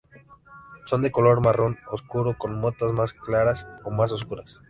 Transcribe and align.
Son 0.87 1.03
de 1.03 1.11
color 1.11 1.41
marrón 1.41 1.77
oscuro 1.91 2.35
con 2.35 2.59
motas 2.59 2.91
más 2.91 3.13
claras 3.13 3.67
o 3.83 3.91
más 3.91 4.11
oscuras. 4.11 4.57